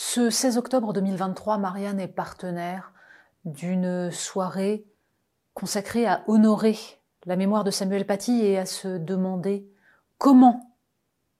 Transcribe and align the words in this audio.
Ce 0.00 0.30
16 0.30 0.58
octobre 0.58 0.92
2023, 0.92 1.58
Marianne 1.58 1.98
est 1.98 2.06
partenaire 2.06 2.92
d'une 3.44 4.12
soirée 4.12 4.86
consacrée 5.54 6.06
à 6.06 6.22
honorer 6.28 6.78
la 7.26 7.34
mémoire 7.34 7.64
de 7.64 7.72
Samuel 7.72 8.06
Paty 8.06 8.44
et 8.44 8.58
à 8.58 8.64
se 8.64 8.96
demander 8.96 9.68
comment 10.16 10.76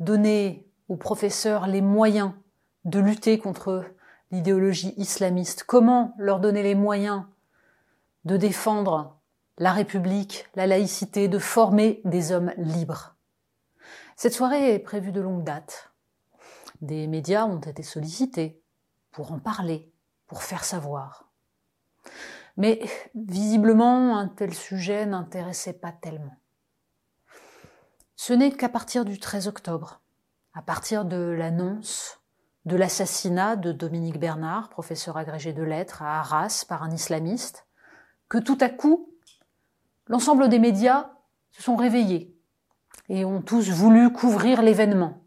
donner 0.00 0.68
aux 0.88 0.96
professeurs 0.96 1.68
les 1.68 1.80
moyens 1.80 2.32
de 2.84 2.98
lutter 2.98 3.38
contre 3.38 3.84
l'idéologie 4.32 4.94
islamiste 4.96 5.62
Comment 5.62 6.12
leur 6.18 6.40
donner 6.40 6.64
les 6.64 6.74
moyens 6.74 7.22
de 8.24 8.36
défendre 8.36 9.16
la 9.58 9.72
République, 9.72 10.48
la 10.56 10.66
laïcité, 10.66 11.28
de 11.28 11.38
former 11.38 12.00
des 12.04 12.32
hommes 12.32 12.52
libres 12.56 13.14
Cette 14.16 14.34
soirée 14.34 14.74
est 14.74 14.80
prévue 14.80 15.12
de 15.12 15.20
longue 15.20 15.44
date. 15.44 15.89
Des 16.80 17.06
médias 17.06 17.44
ont 17.44 17.60
été 17.60 17.82
sollicités 17.82 18.62
pour 19.10 19.32
en 19.32 19.38
parler, 19.38 19.92
pour 20.26 20.42
faire 20.42 20.64
savoir. 20.64 21.30
Mais 22.56 22.80
visiblement, 23.14 24.18
un 24.18 24.28
tel 24.28 24.54
sujet 24.54 25.06
n'intéressait 25.06 25.74
pas 25.74 25.92
tellement. 25.92 26.36
Ce 28.16 28.32
n'est 28.32 28.52
qu'à 28.52 28.68
partir 28.68 29.04
du 29.04 29.18
13 29.18 29.48
octobre, 29.48 30.02
à 30.52 30.62
partir 30.62 31.04
de 31.04 31.16
l'annonce 31.16 32.20
de 32.66 32.76
l'assassinat 32.76 33.56
de 33.56 33.72
Dominique 33.72 34.20
Bernard, 34.20 34.68
professeur 34.68 35.16
agrégé 35.16 35.52
de 35.52 35.62
lettres 35.62 36.02
à 36.02 36.20
Arras 36.20 36.64
par 36.68 36.82
un 36.82 36.90
islamiste, 36.90 37.66
que 38.28 38.38
tout 38.38 38.58
à 38.60 38.68
coup, 38.68 39.14
l'ensemble 40.06 40.48
des 40.48 40.58
médias 40.58 41.10
se 41.50 41.62
sont 41.62 41.76
réveillés 41.76 42.36
et 43.08 43.24
ont 43.24 43.42
tous 43.42 43.70
voulu 43.70 44.12
couvrir 44.12 44.62
l'événement. 44.62 45.24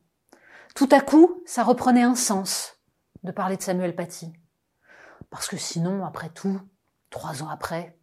Tout 0.73 0.89
à 0.91 1.01
coup, 1.01 1.43
ça 1.45 1.63
reprenait 1.63 2.01
un 2.01 2.15
sens 2.15 2.79
de 3.23 3.31
parler 3.31 3.57
de 3.57 3.61
Samuel 3.61 3.95
Paty. 3.95 4.33
Parce 5.29 5.47
que 5.47 5.57
sinon, 5.57 6.03
après 6.05 6.29
tout, 6.29 6.59
trois 7.09 7.43
ans 7.43 7.49
après, 7.49 7.97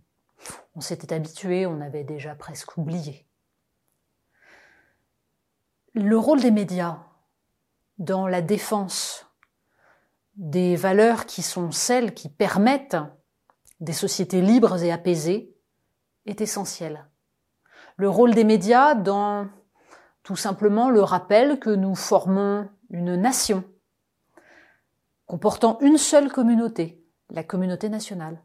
on 0.74 0.80
s'était 0.80 1.12
habitué, 1.12 1.66
on 1.66 1.80
avait 1.80 2.04
déjà 2.04 2.34
presque 2.34 2.76
oublié. 2.76 3.26
Le 5.94 6.16
rôle 6.16 6.40
des 6.40 6.52
médias 6.52 6.98
dans 7.98 8.28
la 8.28 8.40
défense 8.40 9.26
des 10.36 10.76
valeurs 10.76 11.26
qui 11.26 11.42
sont 11.42 11.72
celles 11.72 12.14
qui 12.14 12.28
permettent 12.28 12.96
des 13.80 13.92
sociétés 13.92 14.40
libres 14.40 14.82
et 14.82 14.92
apaisées 14.92 15.54
est 16.26 16.40
essentiel. 16.40 17.08
Le 17.96 18.08
rôle 18.08 18.34
des 18.34 18.44
médias 18.44 18.94
dans 18.94 19.48
tout 20.22 20.36
simplement 20.36 20.90
le 20.90 21.02
rappel 21.02 21.58
que 21.58 21.70
nous 21.70 21.94
formons 21.94 22.68
une 22.90 23.16
nation 23.16 23.64
comportant 25.26 25.78
une 25.80 25.98
seule 25.98 26.30
communauté, 26.32 27.04
la 27.30 27.44
communauté 27.44 27.88
nationale, 27.88 28.42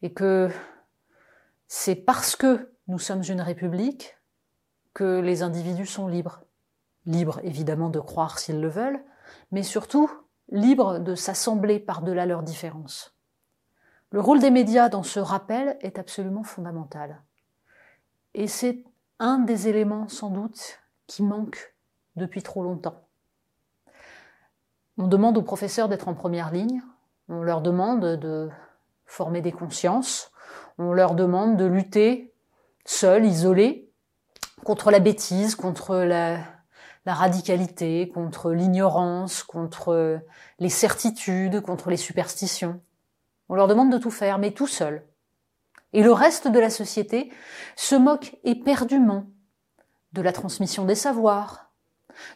et 0.00 0.12
que 0.12 0.50
c'est 1.68 1.96
parce 1.96 2.34
que 2.34 2.72
nous 2.88 2.98
sommes 2.98 3.22
une 3.28 3.42
république 3.42 4.16
que 4.94 5.20
les 5.20 5.42
individus 5.42 5.86
sont 5.86 6.08
libres 6.08 6.42
libres 7.06 7.40
évidemment 7.42 7.90
de 7.90 8.00
croire 8.00 8.38
s'ils 8.38 8.60
le 8.60 8.68
veulent, 8.68 9.02
mais 9.50 9.62
surtout 9.62 10.10
libres 10.50 10.98
de 10.98 11.14
s'assembler 11.14 11.80
par-delà 11.80 12.26
leurs 12.26 12.42
différences. 12.42 13.14
Le 14.10 14.20
rôle 14.20 14.40
des 14.40 14.50
médias 14.50 14.88
dans 14.88 15.02
ce 15.02 15.20
rappel 15.20 15.78
est 15.80 15.98
absolument 15.98 16.44
fondamental. 16.44 17.22
Et 18.34 18.46
c'est 18.46 18.84
un 19.22 19.38
des 19.38 19.68
éléments 19.68 20.08
sans 20.08 20.30
doute 20.30 20.80
qui 21.06 21.22
manque 21.22 21.74
depuis 22.16 22.42
trop 22.42 22.64
longtemps. 22.64 23.06
On 24.98 25.06
demande 25.06 25.38
aux 25.38 25.42
professeurs 25.42 25.88
d'être 25.88 26.08
en 26.08 26.14
première 26.14 26.50
ligne, 26.50 26.82
on 27.28 27.42
leur 27.42 27.60
demande 27.60 28.04
de 28.04 28.50
former 29.06 29.40
des 29.40 29.52
consciences, 29.52 30.32
on 30.76 30.92
leur 30.92 31.14
demande 31.14 31.56
de 31.56 31.64
lutter 31.64 32.34
seuls, 32.84 33.24
isolés, 33.24 33.88
contre 34.64 34.90
la 34.90 34.98
bêtise, 34.98 35.54
contre 35.54 35.98
la, 35.98 36.38
la 37.06 37.14
radicalité, 37.14 38.08
contre 38.08 38.50
l'ignorance, 38.50 39.44
contre 39.44 40.20
les 40.58 40.68
certitudes, 40.68 41.60
contre 41.60 41.90
les 41.90 41.96
superstitions. 41.96 42.80
On 43.48 43.54
leur 43.54 43.68
demande 43.68 43.92
de 43.92 43.98
tout 43.98 44.10
faire, 44.10 44.38
mais 44.38 44.50
tout 44.50 44.66
seul. 44.66 45.06
Et 45.92 46.02
le 46.02 46.12
reste 46.12 46.48
de 46.48 46.58
la 46.58 46.70
société 46.70 47.30
se 47.76 47.94
moque 47.94 48.36
éperdument 48.44 49.26
de 50.12 50.22
la 50.22 50.32
transmission 50.32 50.84
des 50.84 50.94
savoirs, 50.94 51.70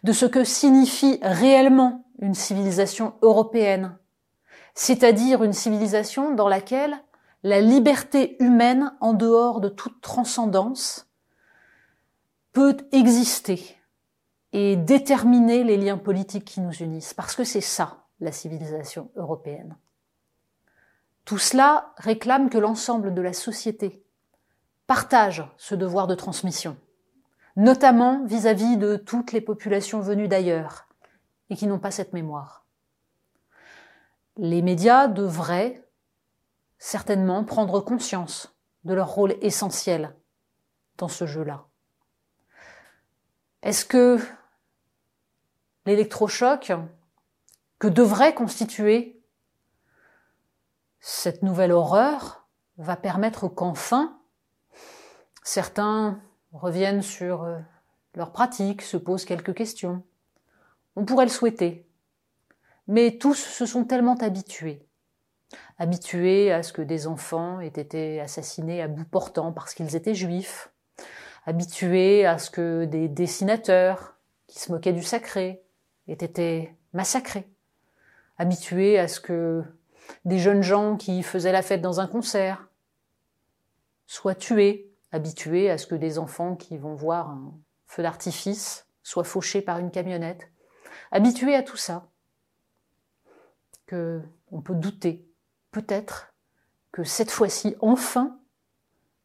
de 0.03 0.13
ce 0.13 0.27
que 0.27 0.45
signifie 0.45 1.19
réellement 1.23 2.07
une 2.19 2.35
civilisation 2.35 3.15
européenne, 3.23 3.99
c'est-à-dire 4.75 5.43
une 5.43 5.53
civilisation 5.53 6.35
dans 6.35 6.49
laquelle 6.49 6.97
la 7.43 7.61
liberté 7.61 8.37
humaine, 8.43 8.93
en 9.01 9.13
dehors 9.13 9.61
de 9.61 9.69
toute 9.69 10.01
transcendance, 10.01 11.09
peut 12.53 12.77
exister 12.93 13.77
et 14.53 14.77
déterminer 14.77 15.65
les 15.65 15.77
liens 15.77 15.99
politiques 15.99 16.47
qui 16.47 16.61
nous 16.61 16.73
unissent, 16.73 17.15
parce 17.15 17.37
que 17.37 17.45
c'est 17.45 17.61
ça, 17.61 18.07
la 18.21 18.33
civilisation 18.33 19.11
européenne. 19.17 19.77
Tout 21.27 21.39
cela 21.39 21.93
réclame 21.99 22.49
que 22.49 22.57
l'ensemble 22.57 23.13
de 23.13 23.21
la 23.21 23.33
société 23.33 24.01
partage 24.87 25.45
ce 25.57 25.75
devoir 25.75 26.07
de 26.07 26.15
transmission, 26.15 26.79
notamment 27.57 28.25
vis-à-vis 28.25 28.77
de 28.77 28.95
toutes 28.95 29.33
les 29.33 29.41
populations 29.41 30.01
venues 30.01 30.29
d'ailleurs 30.29 30.87
et 31.51 31.57
qui 31.57 31.67
n'ont 31.67 31.81
pas 31.81 31.91
cette 31.91 32.13
mémoire. 32.13 32.65
Les 34.37 34.63
médias 34.63 35.09
devraient 35.09 35.85
certainement 36.79 37.43
prendre 37.43 37.81
conscience 37.81 38.55
de 38.85 38.95
leur 38.95 39.09
rôle 39.09 39.35
essentiel 39.41 40.15
dans 40.97 41.09
ce 41.09 41.27
jeu-là. 41.27 41.67
Est-ce 43.63 43.85
que 43.85 44.21
l'électrochoc 45.87 46.71
que 47.81 47.89
devrait 47.89 48.35
constituer 48.35 49.16
cette 51.09 51.45
nouvelle 51.45 51.71
horreur 51.71 52.49
va 52.79 52.97
permettre 52.97 53.47
qu'enfin 53.47 54.19
certains 55.45 56.21
reviennent 56.53 57.01
sur 57.01 57.45
euh, 57.45 57.61
leurs 58.17 58.33
pratiques, 58.33 58.83
se 58.83 58.97
posent 58.97 59.25
quelques 59.25 59.55
questions. 59.55 60.03
On 60.97 61.05
pourrait 61.05 61.27
le 61.27 61.31
souhaiter. 61.31 61.87
Mais 62.89 63.19
tous 63.19 63.37
se 63.37 63.67
sont 63.67 63.85
tellement 63.85 64.17
habitués. 64.17 64.85
Habitués 65.79 66.51
à 66.51 66.65
ce 66.65 66.73
que 66.73 66.83
des 66.83 67.07
enfants 67.07 67.61
aient 67.61 67.69
été 67.69 68.21
assassinés 68.21 68.83
à 68.83 68.89
bout 68.89 69.05
portant 69.05 69.53
parce 69.53 69.75
qu'ils 69.75 69.95
étaient 69.95 70.13
juifs. 70.17 70.73
Habitués 71.45 72.27
à 72.27 72.39
ce 72.39 72.51
que 72.51 72.85
des 72.85 73.09
dessinateurs 73.09 74.17
qui 74.49 74.59
se 74.59 74.73
moquaient 74.73 74.93
du 74.93 75.05
sacré 75.05 75.63
aient 76.09 76.15
été 76.15 76.75
massacrés, 76.93 77.49
habitués 78.39 78.99
à 78.99 79.07
ce 79.07 79.21
que 79.21 79.63
des 80.25 80.39
jeunes 80.39 80.63
gens 80.63 80.97
qui 80.97 81.23
faisaient 81.23 81.53
la 81.53 81.63
fête 81.63 81.81
dans 81.81 82.01
un 82.01 82.07
concert 82.07 82.69
soient 84.07 84.35
tués, 84.35 84.93
habitués 85.13 85.71
à 85.71 85.79
ce 85.79 85.87
que 85.87 85.95
des 85.95 86.19
enfants 86.19 86.57
qui 86.57 86.79
vont 86.79 86.95
voir 86.95 87.31
un 87.31 87.55
feu 87.87 88.03
d'artifice 88.03 88.87
soient 89.03 89.25
fauchés 89.25 89.63
par 89.63 89.79
une 89.79 89.91
camionnette, 89.91 90.51
habitués 91.11 91.55
à 91.55 91.63
tout 91.63 91.77
ça, 91.77 92.09
que 93.87 94.21
on 94.51 94.61
peut 94.61 94.75
douter, 94.75 95.25
peut-être, 95.71 96.35
que 96.93 97.05
cette 97.05 97.31
fois-ci, 97.31 97.77
enfin, 97.81 98.39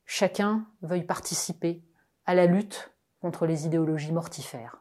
chacun 0.06 0.68
veuille 0.81 1.06
participer 1.06 1.83
à 2.25 2.36
la 2.36 2.45
lutte 2.45 2.92
contre 3.22 3.45
les 3.45 3.66
idéologies 3.66 4.12
mortifères. 4.12 4.81